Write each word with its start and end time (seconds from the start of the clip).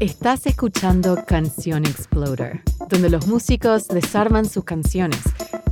Estás 0.00 0.46
escuchando 0.46 1.24
Canción 1.26 1.86
Exploder, 1.86 2.62
donde 2.90 3.08
los 3.08 3.26
músicos 3.26 3.88
desarman 3.88 4.44
sus 4.44 4.64
canciones 4.64 5.20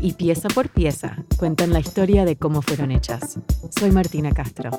y 0.00 0.14
pieza 0.14 0.48
por 0.48 0.68
pieza 0.68 1.16
cuentan 1.38 1.72
la 1.72 1.80
historia 1.80 2.24
de 2.24 2.36
cómo 2.36 2.62
fueron 2.62 2.90
hechas. 2.92 3.38
Soy 3.78 3.90
Martina 3.90 4.32
Castro. 4.32 4.70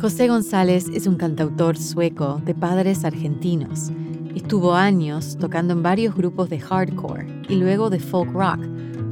José 0.00 0.28
González 0.28 0.86
es 0.92 1.06
un 1.06 1.16
cantautor 1.16 1.76
sueco 1.76 2.40
de 2.44 2.54
padres 2.54 3.04
argentinos. 3.04 3.90
Estuvo 4.34 4.74
años 4.74 5.36
tocando 5.40 5.72
en 5.72 5.82
varios 5.82 6.14
grupos 6.14 6.50
de 6.50 6.60
hardcore 6.60 7.26
y 7.48 7.56
luego 7.56 7.90
de 7.90 7.98
folk 7.98 8.32
rock 8.32 8.60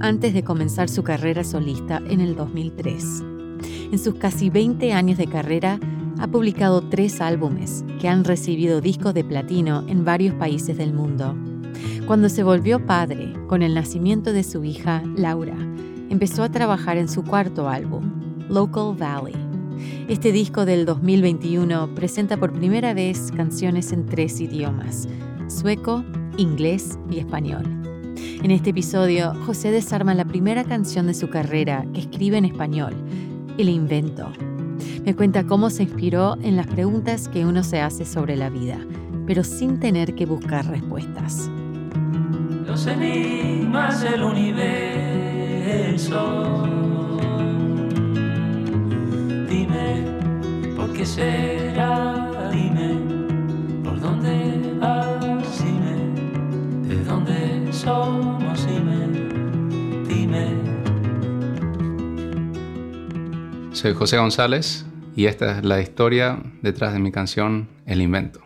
antes 0.00 0.34
de 0.34 0.44
comenzar 0.44 0.88
su 0.88 1.02
carrera 1.02 1.42
solista 1.42 2.00
en 2.08 2.20
el 2.20 2.36
2003. 2.36 3.35
En 3.92 3.98
sus 3.98 4.14
casi 4.14 4.50
20 4.50 4.92
años 4.92 5.18
de 5.18 5.26
carrera, 5.26 5.78
ha 6.18 6.26
publicado 6.26 6.82
tres 6.82 7.20
álbumes 7.20 7.84
que 8.00 8.08
han 8.08 8.24
recibido 8.24 8.80
discos 8.80 9.14
de 9.14 9.24
platino 9.24 9.84
en 9.88 10.04
varios 10.04 10.34
países 10.34 10.76
del 10.78 10.92
mundo. 10.92 11.36
Cuando 12.06 12.28
se 12.28 12.42
volvió 12.42 12.84
padre, 12.84 13.32
con 13.48 13.62
el 13.62 13.74
nacimiento 13.74 14.32
de 14.32 14.44
su 14.44 14.64
hija, 14.64 15.02
Laura, 15.16 15.56
empezó 16.08 16.42
a 16.42 16.50
trabajar 16.50 16.96
en 16.96 17.08
su 17.08 17.22
cuarto 17.24 17.68
álbum, 17.68 18.04
Local 18.48 18.96
Valley. 18.96 19.34
Este 20.08 20.32
disco 20.32 20.64
del 20.64 20.86
2021 20.86 21.94
presenta 21.94 22.36
por 22.36 22.52
primera 22.52 22.94
vez 22.94 23.30
canciones 23.36 23.92
en 23.92 24.06
tres 24.06 24.40
idiomas, 24.40 25.08
sueco, 25.48 26.04
inglés 26.38 26.98
y 27.10 27.18
español. 27.18 27.64
En 28.42 28.50
este 28.50 28.70
episodio, 28.70 29.34
José 29.44 29.70
desarma 29.70 30.14
la 30.14 30.24
primera 30.24 30.64
canción 30.64 31.06
de 31.06 31.14
su 31.14 31.28
carrera 31.28 31.84
que 31.92 32.00
escribe 32.00 32.38
en 32.38 32.44
español, 32.44 32.94
El 33.58 33.70
Invento. 33.70 34.30
Me 35.04 35.16
cuenta 35.16 35.46
cómo 35.46 35.70
se 35.70 35.84
inspiró 35.84 36.36
en 36.42 36.56
las 36.56 36.66
preguntas 36.66 37.28
que 37.28 37.46
uno 37.46 37.62
se 37.62 37.80
hace 37.80 38.04
sobre 38.04 38.36
la 38.36 38.50
vida, 38.50 38.76
pero 39.26 39.42
sin 39.44 39.80
tener 39.80 40.14
que 40.14 40.26
buscar 40.26 40.66
respuestas. 40.66 41.50
Los 42.66 42.86
enigmas 42.86 44.02
del 44.02 44.22
universo. 44.24 44.74
Dime, 49.48 50.04
¿por 50.76 50.92
qué 50.92 51.06
será? 51.06 52.50
Dime, 52.52 52.98
¿por 53.82 53.98
dónde 54.00 54.76
vas? 54.80 55.64
Dime, 55.64 55.94
¿de 56.88 57.04
dónde 57.04 57.72
somos? 57.72 58.45
Soy 63.76 63.92
José 63.92 64.16
González 64.16 64.86
y 65.16 65.26
esta 65.26 65.58
es 65.58 65.64
la 65.66 65.82
historia 65.82 66.42
detrás 66.62 66.94
de 66.94 66.98
mi 66.98 67.12
canción 67.12 67.68
El 67.84 68.00
Invento. 68.00 68.40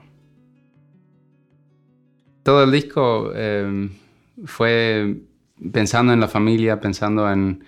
Todo 2.43 2.65
el 2.65 2.73
disco 2.73 3.31
eh, 3.33 3.91
fue 4.45 5.21
pensando 5.73 6.13
en 6.13 6.19
la 6.19 6.27
familia, 6.27 6.81
pensando 6.81 7.31
en, 7.31 7.63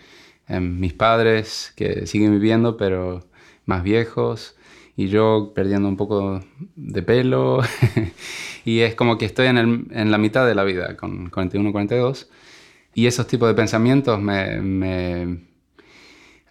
en, 0.48 0.80
mis 0.80 0.92
padres 0.92 1.72
que 1.76 2.08
siguen 2.08 2.32
viviendo, 2.32 2.76
pero 2.76 3.28
más 3.64 3.84
viejos, 3.84 4.56
y 4.96 5.06
yo 5.06 5.52
perdiendo 5.54 5.88
un 5.88 5.96
poco 5.96 6.40
de 6.74 7.02
pelo. 7.04 7.60
y 8.64 8.80
es 8.80 8.96
como 8.96 9.18
que 9.18 9.24
estoy 9.26 9.46
en, 9.46 9.58
el, 9.58 9.86
en, 9.92 10.10
la 10.10 10.18
mitad 10.18 10.48
de 10.48 10.56
la 10.56 10.64
vida, 10.64 10.96
con 10.96 11.30
41, 11.30 11.70
42. 11.70 12.28
Y 12.94 13.06
esos 13.06 13.28
tipos 13.28 13.48
de 13.48 13.54
pensamientos 13.54 14.20
me, 14.20 14.60
me 14.60 15.51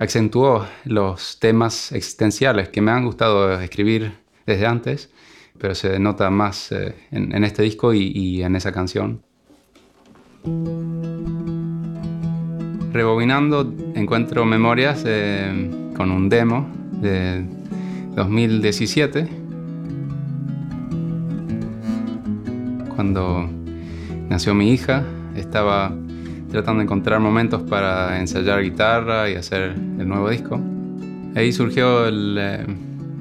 acentuó 0.02 0.66
los 0.84 1.38
temas 1.40 1.92
existenciales 1.92 2.70
que 2.70 2.82
me 2.82 2.92
han 2.92 3.06
gustado 3.06 3.62
escribir 3.62 4.14
desde 4.48 4.66
antes, 4.66 5.12
pero 5.60 5.76
se 5.76 6.00
nota 6.00 6.32
más 6.32 6.72
eh, 6.72 6.96
en, 7.12 7.44
este 7.44 7.62
disco 7.62 7.94
y, 7.94 8.12
y, 8.16 8.42
en 8.42 8.56
esa 8.56 8.72
canción. 8.72 9.22
Rebobinando 12.92 13.72
encuentro 13.94 14.44
memorias 14.44 15.04
eh, 15.06 15.70
con 15.96 16.10
un 16.10 16.30
demo 16.30 16.68
de 17.00 17.46
2017, 18.16 19.28
cuando 22.96 23.48
nació 24.30 24.56
mi 24.56 24.72
hija, 24.72 25.06
estaba 25.36 25.94
tratando 26.52 26.80
de 26.80 26.84
encontrar 26.84 27.20
momentos 27.20 27.62
para 27.64 28.20
ensayar 28.20 28.62
guitarra 28.62 29.30
y 29.30 29.36
hacer 29.36 29.74
el 29.98 30.08
nuevo 30.08 30.30
disco. 30.30 30.60
Ahí 31.36 31.52
surgió 31.54 32.08
eh, 32.10 32.66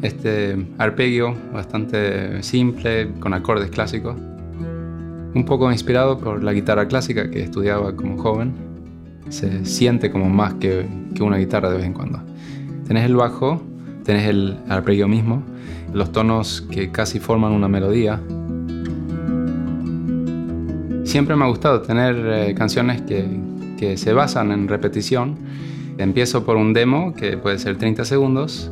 este 0.03 0.57
arpegio 0.79 1.35
bastante 1.53 2.43
simple, 2.43 3.13
con 3.21 3.33
acordes 3.33 3.71
clásicos. 3.71 4.17
Un 5.33 5.45
poco 5.47 5.71
inspirado 5.71 6.19
por 6.19 6.43
la 6.43 6.53
guitarra 6.53 6.89
clásica 6.89 7.31
que 7.31 7.43
estudiaba 7.43 7.95
como 7.95 8.19
joven. 8.19 8.53
Se 9.29 9.65
siente 9.65 10.11
como 10.11 10.29
más 10.29 10.55
que, 10.55 10.87
que 11.15 11.23
una 11.23 11.37
guitarra 11.37 11.71
de 11.71 11.77
vez 11.77 11.87
en 11.87 11.93
cuando. 11.93 12.21
Tenés 12.89 13.05
el 13.05 13.15
bajo, 13.15 13.63
tenés 14.05 14.27
el 14.29 14.57
arpegio 14.69 15.07
mismo, 15.07 15.45
los 15.95 16.11
tonos 16.11 16.63
que 16.63 16.91
casi 16.91 17.21
forman 17.21 17.53
una 17.53 17.69
melodía, 17.69 18.21
Siempre 21.11 21.35
me 21.35 21.45
ha 21.45 21.49
gustado 21.49 21.83
tener 21.83 22.15
eh, 22.25 22.55
canciones 22.55 23.03
que, 23.03 23.27
que, 23.77 23.97
se 23.97 24.13
basan 24.13 24.53
en 24.53 24.69
repetición. 24.69 25.37
Empiezo 25.99 26.45
por 26.45 26.57
un 26.57 26.73
demo 26.73 27.15
que 27.15 27.37
puede 27.37 27.59
ser 27.59 27.77
30 27.79 28.05
segundos 28.05 28.71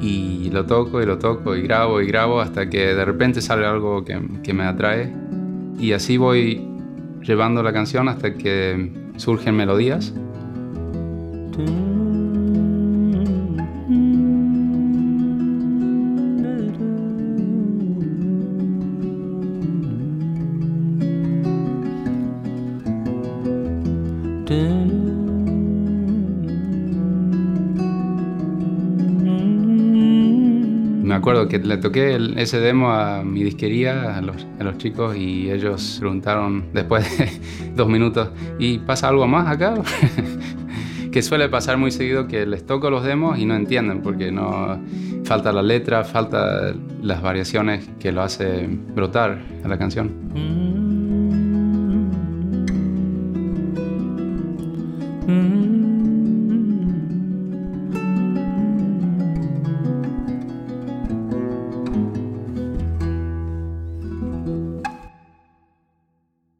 y 0.00 0.48
lo 0.52 0.64
toco 0.64 1.02
y 1.02 1.06
lo 1.06 1.18
toco 1.18 1.56
y 1.56 1.62
grabo 1.62 2.00
y 2.00 2.06
grabo 2.06 2.40
hasta 2.40 2.70
que 2.70 2.94
de 2.94 3.04
repente 3.04 3.42
sale 3.42 3.66
algo 3.66 4.04
que, 4.04 4.16
que 4.44 4.52
me 4.54 4.62
atrae 4.62 5.12
y 5.76 5.90
así 5.90 6.18
voy 6.18 6.64
llevando 7.20 7.64
la 7.64 7.72
canción 7.72 8.08
hasta 8.08 8.34
que 8.34 8.92
surgen 9.16 9.56
melodías. 9.56 10.14
Acuerdo 31.30 31.48
que 31.48 31.58
le 31.58 31.76
toqué 31.76 32.14
el, 32.14 32.38
ese 32.38 32.58
demo 32.58 32.90
a 32.90 33.22
mi 33.22 33.42
disquería, 33.42 34.16
a 34.16 34.22
los, 34.22 34.46
a 34.58 34.64
los, 34.64 34.78
chicos, 34.78 35.14
y 35.14 35.50
ellos 35.50 35.98
preguntaron 36.00 36.64
después 36.72 37.18
de 37.18 37.30
dos 37.76 37.86
minutos, 37.88 38.30
¿y 38.58 38.78
pasa 38.78 39.08
algo 39.08 39.26
más 39.26 39.46
acá? 39.46 39.74
que 41.12 41.22
suele 41.22 41.50
pasar 41.50 41.76
muy 41.76 41.90
seguido 41.90 42.26
que 42.28 42.46
les 42.46 42.64
toco 42.64 42.88
los 42.88 43.04
demos 43.04 43.38
y 43.38 43.44
no 43.44 43.56
entienden, 43.56 44.00
porque 44.00 44.32
no 44.32 44.80
falta 45.24 45.52
la 45.52 45.62
letra, 45.62 46.02
falta 46.02 46.72
las 47.02 47.20
variaciones 47.20 47.86
que 48.00 48.10
lo 48.10 48.22
hace 48.22 48.66
brotar 48.66 49.38
a 49.64 49.68
la 49.68 49.76
canción. 49.76 50.67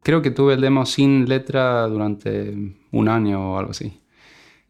Creo 0.09 0.23
que 0.23 0.31
tuve 0.31 0.55
el 0.55 0.61
demo 0.61 0.87
sin 0.87 1.29
letra 1.29 1.83
durante 1.83 2.51
un 2.89 3.09
año 3.09 3.53
o 3.53 3.59
algo 3.59 3.69
así. 3.69 4.01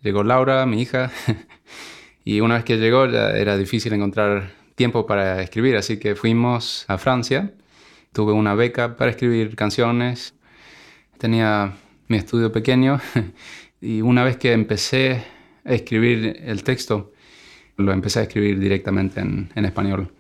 Llegó 0.02 0.22
Laura, 0.22 0.66
mi 0.66 0.82
hija, 0.82 1.14
y 2.26 2.42
una 2.42 2.56
vez 2.56 2.66
que 2.66 2.76
llegó 2.76 3.06
ya 3.06 3.30
era 3.30 3.56
difícil 3.56 3.94
encontrar 3.94 4.52
tiempo 4.76 5.06
para 5.06 5.42
escribir, 5.42 5.78
así 5.78 5.98
que 5.98 6.16
fuimos 6.16 6.84
a 6.90 6.98
Francia. 6.98 7.54
Tuve 8.12 8.34
una 8.34 8.54
beca 8.54 8.98
para 8.98 9.12
escribir 9.12 9.56
canciones. 9.56 10.34
Tenía 11.18 11.72
mi 12.10 12.18
estudio 12.18 12.52
pequeño 12.52 13.00
y 13.80 14.02
una 14.02 14.26
vez 14.26 14.36
que 14.36 14.52
empecé 14.52 15.24
a 15.64 15.72
escribir 15.72 16.36
el 16.44 16.66
texto, 16.66 17.14
lo 17.78 17.94
empecé 17.94 18.20
a 18.20 18.24
escribir 18.24 18.60
directamente 18.60 19.22
en, 19.22 19.50
español. 19.56 20.12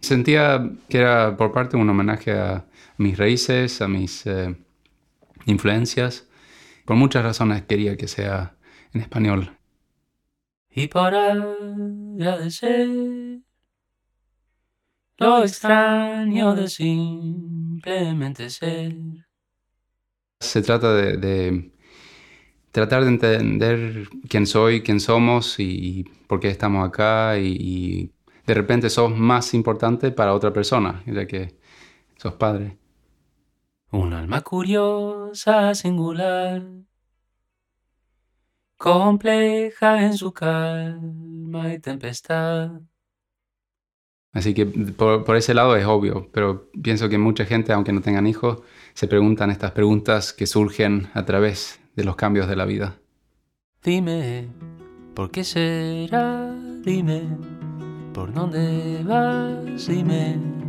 Sentía 0.00 0.70
que 0.90 0.98
era 0.98 1.38
por 1.38 1.52
parte 1.52 1.78
un 1.78 1.88
homenaje 1.88 2.32
a 2.32 2.66
mis 2.98 3.16
raíces, 3.16 3.80
a 3.80 3.88
mis 3.88 4.26
eh, 4.26 4.56
influencias. 5.46 6.28
Por 6.84 6.96
muchas 6.96 7.22
razones 7.22 7.62
quería 7.62 7.96
que 7.96 8.08
sea 8.08 8.56
en 8.92 9.00
español. 9.00 9.56
Y 10.70 10.88
para 10.88 11.32
agradecer 11.32 12.88
lo 15.16 15.42
extraño 15.42 16.54
de 16.54 16.68
simplemente 16.68 18.50
ser. 18.50 18.94
Se 20.40 20.62
trata 20.62 20.94
de, 20.94 21.16
de 21.16 21.72
tratar 22.70 23.02
de 23.04 23.08
entender 23.08 24.08
quién 24.28 24.46
soy, 24.46 24.82
quién 24.82 25.00
somos 25.00 25.58
y, 25.58 26.04
por 26.26 26.40
qué 26.40 26.48
estamos 26.48 26.86
acá 26.86 27.38
y, 27.38 28.12
de 28.46 28.54
repente 28.54 28.88
sos 28.88 29.14
más 29.14 29.52
importante 29.52 30.10
para 30.10 30.32
otra 30.32 30.54
persona, 30.54 31.02
ya 31.06 31.26
que 31.26 31.58
sos 32.16 32.34
padre. 32.34 32.78
Un 33.90 34.12
alma 34.12 34.42
curiosa, 34.42 35.74
singular, 35.74 36.62
compleja 38.76 40.04
en 40.04 40.16
su 40.16 40.32
calma 40.32 41.72
y 41.72 41.78
tempestad. 41.78 42.80
Así 44.32 44.52
que 44.52 44.66
por, 44.66 45.36
ese 45.36 45.54
lado 45.54 45.74
es 45.74 45.86
obvio, 45.86 46.28
pero 46.32 46.70
pienso 46.82 47.08
que 47.08 47.16
mucha 47.16 47.46
gente, 47.46 47.72
aunque 47.72 47.92
no 47.92 48.02
tengan 48.02 48.26
hijos, 48.26 48.60
se 48.92 49.08
preguntan 49.08 49.50
estas 49.50 49.72
preguntas 49.72 50.34
que 50.34 50.46
surgen 50.46 51.08
a 51.14 51.24
través 51.24 51.80
de 51.96 52.04
los 52.04 52.14
cambios 52.14 52.46
de 52.46 52.56
la 52.56 52.66
vida. 52.66 52.98
Dime, 53.82 54.48
¿por 55.14 55.30
qué 55.30 55.44
será? 55.44 56.54
Dime, 56.84 57.22
¿por 58.12 58.32
dónde 58.34 59.02
vas? 59.04 59.86
Dime. 59.86 60.67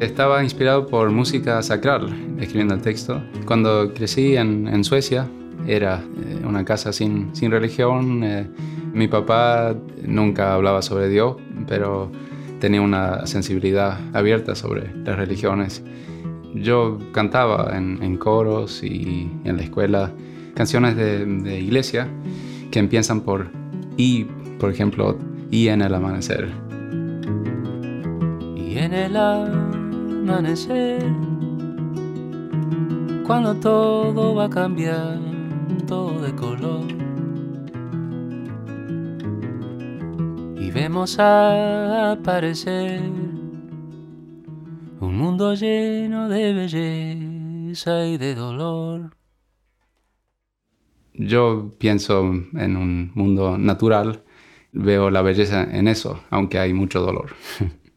Estaba 0.00 0.44
inspirado 0.44 0.86
por 0.86 1.10
música 1.10 1.60
sacral, 1.60 2.14
escribiendo 2.38 2.74
el 2.74 2.82
texto. 2.82 3.20
Cuando 3.44 3.92
crecí 3.92 4.36
en, 4.36 4.84
Suecia, 4.84 5.26
era 5.66 6.04
eh, 6.22 6.44
una 6.46 6.64
casa 6.64 6.92
sin, 6.92 7.34
sin 7.34 7.50
religión. 7.50 8.22
Eh, 8.22 8.46
mi 8.92 9.08
papá 9.08 9.74
nunca 10.06 10.54
hablaba 10.54 10.82
sobre 10.82 11.08
Dios, 11.08 11.36
pero 11.66 12.12
tenía 12.60 12.80
una 12.80 13.26
sensibilidad 13.26 13.98
abierta 14.12 14.54
sobre 14.54 14.94
las 15.04 15.16
religiones. 15.16 15.82
Yo 16.54 16.98
cantaba 17.12 17.76
en, 17.76 18.16
coros 18.18 18.82
y 18.82 19.30
en 19.44 19.56
la 19.56 19.62
escuela 19.62 20.12
canciones 20.54 20.96
de, 20.96 21.60
iglesia 21.60 22.08
que 22.70 22.78
empiezan 22.78 23.22
por 23.22 23.48
y, 23.96 24.24
por 24.58 24.70
ejemplo, 24.70 25.18
y 25.50 25.68
en 25.68 25.82
el 25.82 25.94
amanecer. 25.94 26.48
Y 28.56 28.78
en 28.78 28.94
el 28.94 29.16
amanecer, 29.16 29.67
cuando 33.26 33.54
todo 33.56 34.34
va 34.34 34.50
todo 35.86 36.20
de 36.20 36.34
color 36.34 36.86
y 40.60 40.70
vemos 40.70 41.18
aparecer 42.12 43.00
un 45.00 45.16
mundo 45.16 45.54
lleno 45.54 46.28
de 46.28 46.52
belleza 46.52 48.06
y 48.06 48.18
de 48.18 48.34
dolor. 48.34 49.16
Yo 51.14 51.74
pienso 51.78 52.34
en 52.52 52.76
un 52.76 53.12
mundo 53.14 53.56
natural, 53.56 54.24
veo 54.72 55.08
la 55.08 55.22
belleza 55.22 55.62
en 55.62 55.88
eso, 55.88 56.20
aunque 56.28 56.58
hay 56.58 56.74
mucho 56.74 57.00
dolor. 57.00 57.34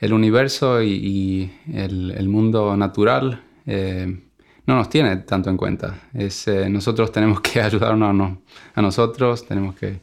El 0.00 0.14
universo 0.14 0.82
y, 0.82 1.50
el, 1.74 2.28
mundo 2.28 2.74
natural 2.74 3.42
eh, 3.66 4.18
no 4.66 4.76
nos 4.76 4.88
tiene 4.88 5.16
tanto 5.18 5.50
en 5.50 5.58
cuenta. 5.58 6.08
Eh, 6.14 6.30
nosotros 6.70 7.12
tenemos 7.16 7.42
que 7.42 7.60
ayudarnos 7.60 8.38
a 8.74 8.82
nosotros, 8.82 9.46
tenemos 9.46 9.74
que 9.74 10.00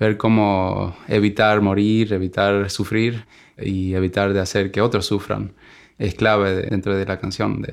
ver 0.00 0.16
cómo 0.16 0.96
evitar 1.06 1.60
morir, 1.60 2.12
evitar 2.12 2.68
sufrir 2.68 3.24
y 3.56 3.94
evitar 3.94 4.32
de 4.32 4.40
hacer 4.40 4.72
que 4.72 4.80
otros 4.80 5.06
sufran. 5.06 5.52
Es 5.98 6.14
clave 6.14 6.66
dentro 6.68 6.96
de 6.96 7.06
la 7.06 7.18
canción, 7.18 7.64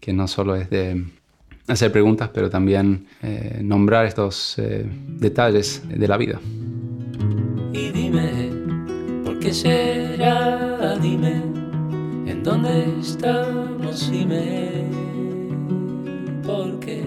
que 0.00 0.12
no 0.14 0.26
solo 0.26 0.56
es 0.56 0.70
de 0.70 1.04
hacer 1.68 1.92
preguntas, 1.92 2.30
pero 2.32 2.48
también 2.48 3.06
eh, 3.22 3.60
nombrar 3.62 4.06
estos 4.06 4.56
detalles 4.56 5.82
de 5.86 6.08
la 6.08 6.16
vida. 6.16 6.40
Y 9.46 9.50
dime, 9.50 9.60
¿por 9.60 9.68
qué 9.70 10.16
será? 10.16 10.98
Dime, 10.98 11.34
¿en 12.26 12.42
dónde 12.42 12.98
estamos? 12.98 14.10
¿por 16.44 16.80
qué? 16.80 17.04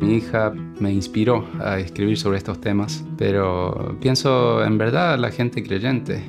Mi 0.00 0.14
hija 0.14 0.52
me 0.78 0.92
inspiró 0.92 1.48
a 1.60 1.80
escribir 1.80 2.16
sobre 2.16 2.38
estos 2.38 2.60
temas, 2.60 3.04
pero 3.16 3.98
pienso 4.00 4.64
en 4.64 4.78
verdad 4.78 5.18
la 5.18 5.32
gente 5.32 5.64
creyente 5.64 6.22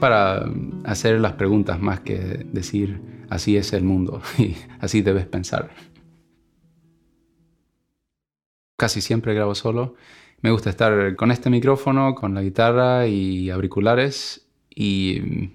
para 0.00 0.46
hacer 0.84 1.20
las 1.20 1.34
preguntas 1.34 1.80
más 1.80 2.00
que 2.00 2.46
decir 2.50 3.02
así 3.28 3.58
es 3.58 3.74
el 3.74 3.84
mundo 3.84 4.22
y 4.38 4.56
así 4.80 5.02
debes 5.02 5.26
pensar. 5.26 5.70
Casi 8.78 9.02
siempre 9.02 9.34
grabo 9.34 9.54
solo. 9.54 9.96
Me 10.42 10.50
gusta 10.50 10.70
estar 10.70 11.14
con 11.14 11.30
este 11.30 11.50
micrófono, 11.50 12.16
con 12.16 12.34
la 12.34 12.42
guitarra 12.42 13.06
y 13.06 13.48
auriculares 13.48 14.44
y 14.68 15.50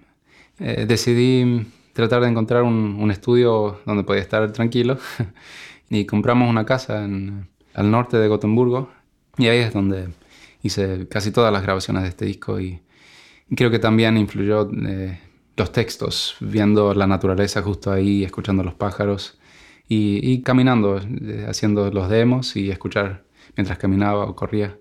eh, 0.60 0.86
decidí 0.88 1.68
tratar 1.92 2.22
de 2.22 2.30
encontrar 2.30 2.64
un, 2.64 3.12
estudio 3.12 3.82
donde 3.86 4.04
podía 4.04 4.22
estar 4.22 4.52
tranquilo. 4.52 4.98
Y 5.90 6.06
compramos 6.06 6.50
una 6.50 6.66
casa 6.66 7.06
al 7.06 7.92
norte 7.92 8.18
de 8.18 8.28
Gotemburgo 8.28 8.90
y 9.38 9.48
ahí 9.48 9.60
es 9.60 9.74
donde 9.74 10.10
hice 10.62 11.08
casi 11.08 11.32
todas 11.32 11.54
las 11.54 11.64
grabaciones 11.64 12.04
de 12.04 12.10
este 12.10 12.26
disco 12.26 12.60
y, 12.60 12.82
creo 13.56 13.72
que 13.72 13.80
también 13.80 14.18
influyó 14.18 14.70
eh, 14.86 15.18
los 15.56 15.72
textos, 15.72 16.36
viendo 16.42 16.94
la 16.94 17.08
naturaleza 17.08 17.62
justo 17.62 17.90
ahí, 17.90 18.26
escuchando 18.26 18.64
los 18.64 18.74
pájaros 18.74 19.38
y, 19.88 20.42
caminando, 20.42 21.00
eh, 21.00 21.46
haciendo 21.48 21.90
los 21.90 22.10
demos 22.10 22.58
y 22.58 22.70
escuchar 22.70 23.24
mientras 23.56 23.78
caminaba 23.78 24.26
o 24.26 24.36
corría. 24.36 24.78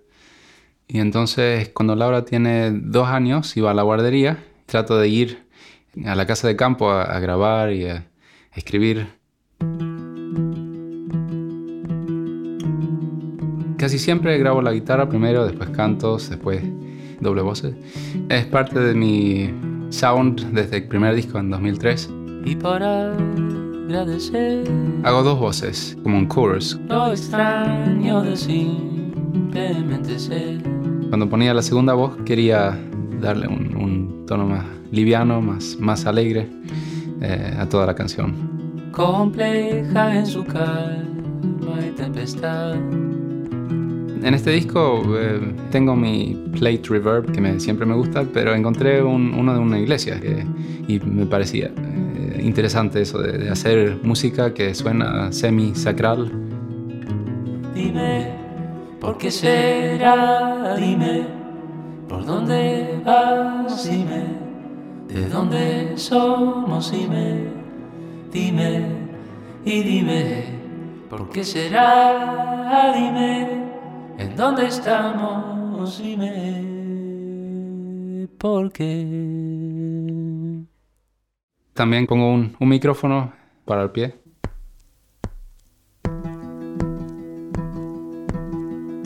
Y 0.89 0.99
entonces 0.99 1.71
cuando 1.71 1.95
Laura 1.97 2.25
tiene 2.25 2.71
dos 2.73 3.09
años 3.09 3.57
iba 3.57 3.71
a 3.71 3.75
la 3.75 3.83
guardería, 3.83 4.45
trato 4.67 4.99
de 4.99 5.09
ir 5.09 5.47
a 6.05 6.15
la 6.15 6.27
casa 6.27 6.49
de 6.49 6.57
campo 6.57 6.91
a, 6.91 7.19
grabar 7.21 7.73
y 7.73 7.87
a 7.87 8.07
escribir 8.55 9.09
Casi 13.79 13.99
siempre 13.99 14.39
grabo 14.39 14.63
la 14.63 14.73
guitarra 14.73 15.09
primero, 15.09 15.47
después 15.47 15.69
cantos, 15.71 16.31
después 16.31 16.63
doble 17.21 17.43
voces. 17.43 17.75
Es 18.31 18.47
parte 18.47 18.81
de 18.81 18.95
mi 18.95 19.51
sound 19.91 20.53
desde 20.53 20.79
el 20.79 20.89
primer 20.89 21.15
disco 21.15 21.39
en 21.39 21.51
2003. 21.51 22.11
Y 22.47 22.57
para 22.57 23.15
agradecer, 23.87 24.65
hago 25.05 25.23
dos 25.23 25.39
voces, 25.39 25.97
como 26.03 26.19
un 26.19 26.29
chorus. 26.29 26.79
Lo 26.89 27.13
extraño 27.13 28.23
de 28.23 28.37
simplemente 28.37 30.19
ser. 30.19 30.61
Cuando 31.09 31.29
ponía 31.29 31.55
la 31.55 31.63
segunda 31.63 31.95
voz 31.95 32.17
quería 32.25 32.79
darle 33.21 33.47
un, 33.47 34.25
tono 34.27 34.47
más 34.47 34.67
liviano, 34.91 35.41
más, 35.41 35.77
más 35.79 36.05
alegre 36.05 36.49
eh, 37.21 37.55
a 37.57 37.69
toda 37.69 37.87
la 37.87 37.95
canción. 37.95 38.91
Compleja 38.91 40.19
en 40.19 40.27
su 40.27 40.45
calma 40.45 41.79
y 41.87 41.91
tempestad 41.91 42.75
en 44.27 44.35
este 44.35 44.51
disco 44.51 45.05
eh, 45.17 45.41
tengo 45.71 45.95
mi 45.95 46.37
plate 46.59 46.83
reverb 46.89 47.31
que 47.31 47.41
me, 47.41 47.61
siempre 47.61 47.87
me 47.87 47.95
gusta, 47.95 48.25
pero 48.33 48.55
encontré 48.55 49.01
uno 49.01 49.55
de 49.55 49.61
una 49.61 49.79
iglesia 49.79 50.21
y 50.89 50.99
me 50.99 51.27
parecía 51.27 51.67
eh, 51.67 52.06
interesante 52.47 53.03
eso 53.03 53.19
de, 53.19 53.51
hacer 53.51 53.99
música 54.03 54.55
que 54.55 54.75
suena 54.75 55.33
semi-sacral. 55.33 56.31
Dime, 57.75 58.31
¿por 59.01 59.19
qué 59.19 59.31
será? 59.31 60.77
Dime, 60.77 61.27
¿por 62.09 62.25
dónde 62.25 63.01
vas? 63.05 63.89
Dime, 63.91 64.25
¿de 65.09 65.29
dónde 65.29 65.93
somos? 65.97 66.91
Dime, 66.91 67.45
dime 68.33 68.87
y 69.65 69.83
dime, 69.83 70.45
¿por 71.11 71.29
qué 71.31 71.45
será? 71.45 72.93
Dime. 72.95 73.67
¿En 74.19 74.35
dónde 74.35 74.67
estamos? 74.67 76.01
Dime 76.03 76.77
por 78.39 78.73
qué. 78.73 79.96
También 81.77 82.07
pongo 82.07 82.33
un, 82.33 82.57
micrófono 82.61 83.35
para 83.67 83.83
el 83.83 83.91
pie. 83.91 84.15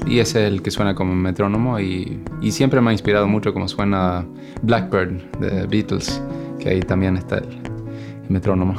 Y 0.06 0.20
es 0.20 0.36
el 0.36 0.62
que 0.62 0.70
suena 0.70 0.94
como 0.94 1.12
metrónomo 1.16 1.80
y, 1.80 2.22
siempre 2.52 2.80
me 2.80 2.90
ha 2.90 2.92
inspirado 2.92 3.26
mucho 3.26 3.52
como 3.52 3.66
suena 3.66 4.24
Blackbird 4.62 5.20
de 5.40 5.66
Beatles, 5.66 6.22
que 6.60 6.68
ahí 6.68 6.80
también 6.80 7.16
está 7.16 7.38
el 7.38 7.48
metrónomo. 8.28 8.76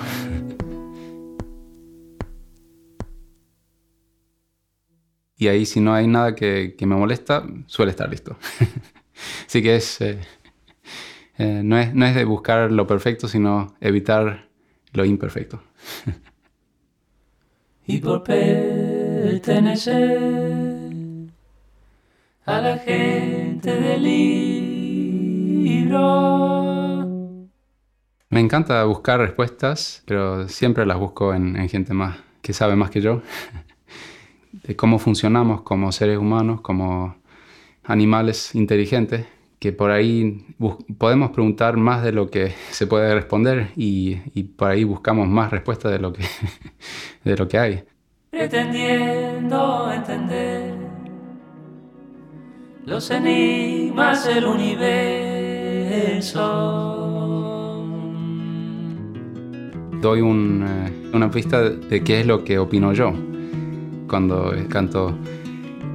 y 5.36 5.50
ahí 5.50 5.66
si 5.66 5.82
no 5.82 5.94
hay 5.94 6.08
nada 6.08 6.34
que, 6.34 6.78
me 6.80 6.96
molesta, 6.96 7.46
suele 7.66 7.92
estar 7.92 8.10
listo. 8.10 8.38
Así 9.48 9.62
que 9.62 9.76
es, 9.76 10.00
eh, 11.38 11.62
no 11.64 11.78
es, 11.78 11.94
no 11.94 12.06
es 12.06 12.16
de 12.16 12.26
buscar 12.26 12.72
lo 12.72 12.88
perfecto, 12.88 13.28
sino 13.28 13.76
evitar 13.82 14.48
lo 14.94 15.06
imperfecto. 15.06 15.62
y 17.88 18.00
por 18.00 18.24
pertenecer 18.24 19.72
a 22.46 22.62
la 22.62 22.78
gente 22.78 23.76
del 23.80 24.04
libro. 25.64 26.02
Me 28.30 28.40
encanta 28.40 28.84
buscar 28.86 29.20
respuestas, 29.20 30.04
pero 30.06 30.48
siempre 30.48 30.86
las 30.86 30.98
busco 30.98 31.34
en, 31.34 31.56
en 31.56 31.68
gente 31.70 31.94
más 31.94 32.18
que 32.42 32.54
sabe 32.54 32.76
más 32.76 32.90
que 32.90 33.02
yo 33.02 33.22
de 34.52 34.76
cómo 34.76 35.00
funcionamos 35.00 35.62
como 35.62 35.92
seres 35.92 36.18
humanos, 36.18 36.62
como 36.62 37.16
animales 37.84 38.56
inteligentes, 38.56 39.26
que 39.62 39.72
por 39.72 39.92
ahí 39.92 40.44
podemos 40.98 41.30
preguntar 41.30 41.78
más 41.78 42.02
de 42.02 42.12
lo 42.12 42.32
que 42.32 42.52
se 42.72 42.88
puede 42.88 43.14
responder 43.14 43.68
y, 43.76 44.16
por 44.56 44.72
ahí 44.72 44.84
buscamos 44.84 45.28
más 45.28 45.52
respuestas 45.52 45.92
de 45.92 46.00
lo 46.00 46.12
que, 46.12 46.24
de 47.24 47.38
lo 47.38 47.48
que 47.48 47.60
hay. 47.60 47.84
Pretendiendo 48.32 49.94
entender 49.94 50.74
los 52.86 53.12
enigmas 53.12 54.26
del 54.26 54.46
universo. 54.46 54.98
Doy 60.02 60.22
eh, 60.22 60.24
una 61.14 61.30
pista 61.30 61.70
de 61.70 62.04
qué 62.04 62.22
es 62.22 62.26
lo 62.26 62.44
que 62.44 62.58
opino 62.58 62.94
yo 62.94 63.14
cuando 64.08 64.56
canto 64.70 65.16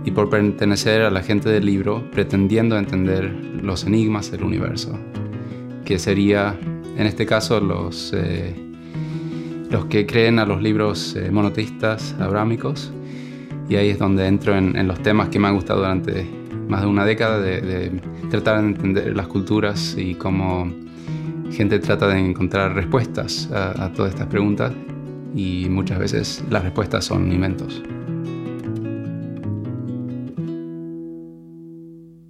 y 0.07 0.13
por 0.13 0.31
pertenecer 0.31 1.03
a 1.03 1.11
la 1.11 1.21
gente 1.21 1.51
del 1.51 1.67
libro, 1.67 2.09
pretendiendo 2.13 2.79
entender 2.79 3.29
los 3.61 3.85
enigmas 3.85 4.31
del 4.31 4.45
universo, 4.45 4.97
que 5.85 5.99
sería, 5.99 6.57
en 6.97 7.07
este 7.07 7.27
caso, 7.27 7.61
los, 7.61 8.13
eh, 8.15 8.55
los 9.69 9.87
que 9.87 10.07
creen 10.07 10.39
a 10.39 10.47
los 10.47 10.63
libros 10.63 11.17
eh, 11.17 11.29
monoteístas 11.33 12.15
abrámicos, 12.21 12.93
y 13.69 13.75
ahí 13.75 13.89
es 13.89 13.99
donde 13.99 14.29
entro 14.29 14.57
en, 14.57 14.87
los 14.87 15.03
temas 15.03 15.29
que 15.29 15.41
me 15.41 15.49
han 15.49 15.55
gustado 15.55 15.81
durante 15.81 16.25
más 16.69 16.83
de 16.83 16.87
una 16.87 17.05
década, 17.05 17.41
de, 17.41 18.01
tratar 18.31 18.63
de 18.63 18.69
entender 18.69 19.17
las 19.17 19.27
culturas 19.27 19.97
y 19.99 20.15
cómo 20.15 20.73
gente 21.51 21.81
trata 21.81 22.07
de 22.07 22.19
encontrar 22.21 22.75
respuestas 22.75 23.51
a, 23.53 23.87
a 23.87 23.93
todas 23.93 24.13
estas 24.13 24.29
preguntas, 24.29 24.73
y 25.35 25.67
muchas 25.69 25.99
veces 25.99 26.45
las 26.49 26.63
respuestas 26.63 27.05
son 27.05 27.33
inventos. 27.33 27.83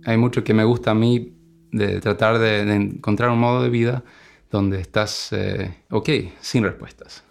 Hay 0.07 0.17
mucho 0.17 0.45
que 0.45 0.55
me 0.55 0.65
gusta 0.65 0.93
a 0.93 0.95
mí 0.95 1.37
de 1.73 2.01
tratar 2.01 2.39
de, 2.39 2.61
encontrar 2.75 3.31
un 3.31 3.41
modo 3.41 3.63
de 3.63 3.69
vida 3.69 4.05
donde 4.51 4.81
estás 4.81 5.33
eh, 5.33 5.83
ok, 5.91 6.09
sin 6.41 6.63
respuestas. 6.63 7.25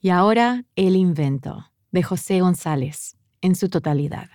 Y 0.00 0.10
ahora 0.10 0.64
El 0.76 0.96
invento, 0.96 1.70
de 1.90 2.02
José 2.02 2.40
González, 2.40 3.16
en 3.40 3.54
su 3.54 3.68
totalidad. 3.68 4.28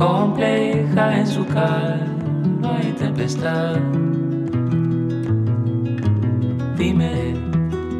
Compleja 0.00 1.20
en 1.20 1.26
su 1.26 1.46
calma 1.46 2.80
y 2.82 2.92
tempestad. 2.92 3.76
Dime, 6.78 7.34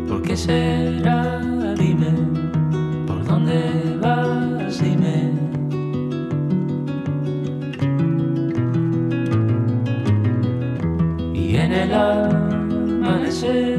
¿por 0.09 0.23
qué 0.23 0.35
será? 0.35 1.41
Dime, 1.77 2.13
¿por 3.07 3.23
dónde 3.27 3.99
vas? 4.01 4.81
Dime. 4.81 5.31
el 11.73 11.95
amanecer, 11.95 13.77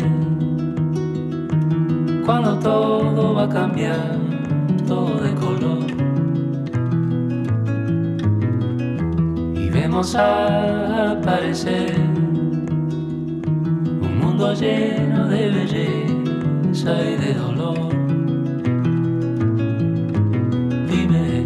cuando 2.25 2.58
todo 2.60 3.34
va 3.34 3.44
a 3.44 3.50
cambiar, 3.50 4.18
todo 4.88 5.30
Y 9.91 9.93
vemos 9.93 10.15
aparecer 10.15 12.00
un 13.45 14.19
mundo 14.21 14.53
lleno 14.53 15.27
de 15.27 15.50
belleza 15.50 16.93
y 17.03 17.17
de 17.17 17.33
dolor. 17.33 17.89
Dime, 20.88 21.43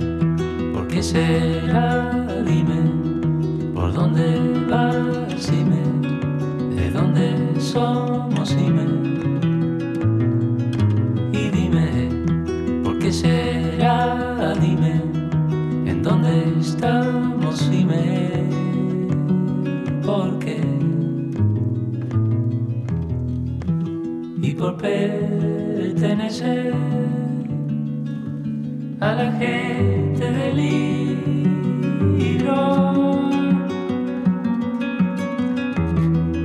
¿por 0.76 0.88
qué 0.88 1.02
será? 1.02 2.28
Dime, 2.46 3.74
¿por 3.74 3.92
dónde 3.92 4.40
vas? 4.70 5.50
Dime 5.50 5.82
dónde 6.94 7.60
somos, 7.60 8.56
dime. 8.56 8.86
Y 11.34 11.50
dime, 11.50 12.10
¿por 12.84 13.00
qué 13.00 13.12
será? 13.12 14.54
Dime, 14.62 15.02
¿en 15.14 15.25
dónde 16.06 16.60
estamos? 16.60 17.70
Dime, 17.72 18.30
¿por 20.06 20.38
qué? 20.38 20.62
Y 24.40 24.52
por 24.52 24.78
pertenecer 24.78 26.74
a 29.00 29.14
la 29.14 29.32
gente 29.34 30.32
del 30.32 30.56
libro. 30.58 30.96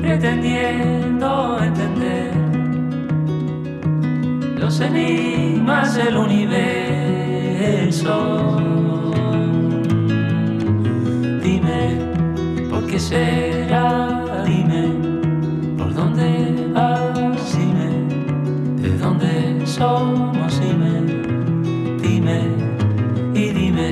pretendiendo 0.01 1.29
entender 1.63 2.33
los 4.59 4.81
enigmas 4.81 5.95
del 5.95 6.17
universo. 6.17 6.91
Será? 13.01 14.45
Dime, 14.45 14.93
¿por 15.79 15.95
dónde 15.95 16.71
vas? 16.75 17.57
Dime, 17.57 17.89
¿de 18.83 18.99
dónde 18.99 19.67
somos? 19.67 20.61
Dime, 20.61 20.93
dime 22.03 22.41
y 23.35 23.51
dime, 23.51 23.89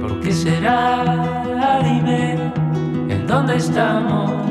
¿por 0.00 0.20
qué 0.20 0.32
será? 0.32 1.80
Dime, 1.82 2.38
¿en 3.08 3.26
dónde 3.26 3.56
estamos? 3.56 4.42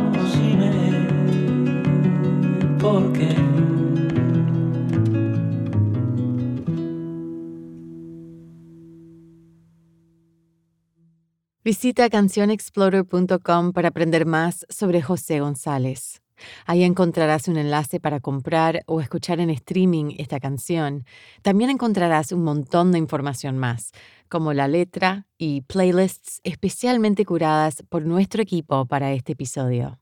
Visita 11.64 12.10
cancionexplorer.com 12.10 13.72
para 13.72 13.90
aprender 13.90 14.26
más 14.26 14.66
sobre 14.68 15.04
José 15.04 15.42
González. 15.42 16.20
Ahí 16.66 16.84
encontrarás 16.84 17.48
un 17.48 17.58
enlace 17.58 18.00
para 18.00 18.20
comprar 18.20 18.82
o 18.88 19.00
escuchar 19.00 19.40
en 19.40 19.52
streaming 19.52 20.16
esta 20.18 20.40
canción. 20.40 21.06
También 21.44 21.70
encontrarás 21.70 22.32
un 22.32 22.44
montón 22.44 22.92
de 22.92 22.98
información 22.98 23.60
más, 23.60 23.92
como 24.28 24.54
la 24.54 24.68
letra 24.68 25.28
y 25.38 25.62
playlists 25.62 26.42
especialmente 26.44 27.26
curadas 27.26 27.84
por 27.90 28.08
nuestro 28.08 28.42
equipo 28.42 28.88
para 28.88 29.14
este 29.14 29.34
episodio. 29.34 30.00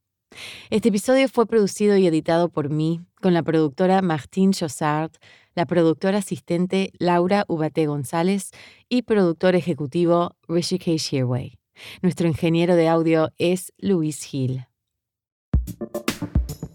Este 0.69 0.87
episodio 0.87 1.27
fue 1.27 1.45
producido 1.45 1.97
y 1.97 2.07
editado 2.07 2.47
por 2.47 2.69
mí, 2.69 3.01
con 3.21 3.33
la 3.33 3.43
productora 3.43 4.01
Martine 4.01 4.53
Chossard, 4.53 5.11
la 5.59 5.65
productora 5.65 6.19
asistente 6.19 6.93
Laura 6.99 7.43
Ubate 7.49 7.85
González 7.85 8.51
y 8.87 9.01
productor 9.01 9.55
ejecutivo 9.55 10.37
Rishikesh 10.47 11.13
Hirway. 11.13 11.59
Nuestro 12.01 12.29
ingeniero 12.29 12.77
de 12.77 12.87
audio 12.87 13.33
es 13.37 13.73
Luis 13.77 14.33
Hill. 14.33 14.67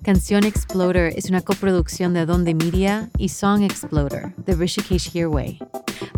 Canción 0.05 0.45
Exploder 0.45 1.15
es 1.17 1.31
una 1.31 1.41
coproducción 1.41 2.13
de 2.13 2.21
Adonde 2.21 2.55
Media 2.55 3.09
y 3.17 3.31
Song 3.31 3.63
Exploder 3.63 4.35
de 4.37 4.55
Rishikesh 4.55 5.17
Hirway. 5.17 5.59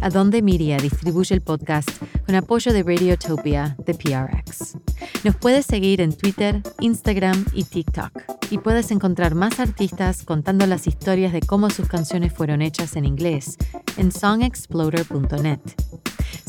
Adonde 0.01 0.43
Media 0.43 0.77
distribuye 0.79 1.33
el 1.33 1.41
podcast 1.41 1.89
con 2.27 2.35
apoyo 2.35 2.73
de 2.73 2.83
Radiotopia 2.83 3.77
de 3.87 3.95
PRX. 3.95 4.77
Nos 5.23 5.37
puedes 5.37 5.67
seguir 5.67 6.01
en 6.01 6.13
Twitter, 6.13 6.63
Instagram 6.81 7.45
y 7.53 7.63
TikTok. 7.63 8.11
y 8.51 8.59
puedes 8.59 8.91
encontrar 8.91 9.37
más 9.37 9.61
artistas 9.61 10.25
contando 10.25 10.67
las 10.67 10.89
historias 10.89 11.33
de 11.33 11.41
cómo 11.41 11.71
sus 11.71 11.89
canciones 11.89 12.33
fueron 12.33 12.63
hechas 12.63 12.97
en 12.97 13.05
inglés 13.05 13.57
en 13.97 14.11
songexploder.net. 14.11 15.61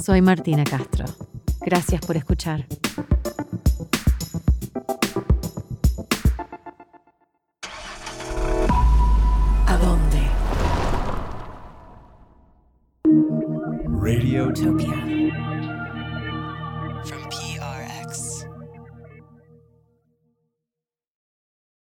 Soy 0.04 0.22
Martina 0.22 0.64
Castro. 0.64 1.06
Gracias 1.62 2.02
por 2.02 2.18
escuchar. 2.18 2.66
Dónde? 14.62 14.88
Radiotopia. 14.88 14.97